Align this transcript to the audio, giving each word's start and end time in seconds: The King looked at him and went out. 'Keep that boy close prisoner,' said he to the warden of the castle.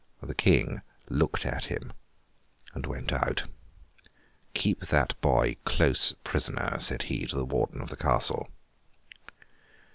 The 0.23 0.33
King 0.33 0.81
looked 1.09 1.45
at 1.45 1.65
him 1.65 1.93
and 2.73 2.87
went 2.87 3.13
out. 3.13 3.43
'Keep 4.55 4.87
that 4.87 5.13
boy 5.21 5.57
close 5.63 6.13
prisoner,' 6.23 6.79
said 6.79 7.03
he 7.03 7.27
to 7.27 7.35
the 7.35 7.45
warden 7.45 7.81
of 7.83 7.89
the 7.89 7.95
castle. 7.97 8.49